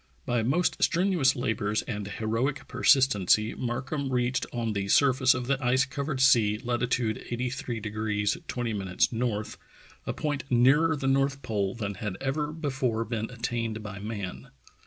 [0.27, 5.63] B}'^ most strenuous labors and heroic persistency Markham reached on the sur face of the
[5.63, 7.79] ice covered sea latitude 83
[8.25, 9.45] 20' N.,
[10.07, 14.47] a point nearer the north pole than had ever before been at tained by man.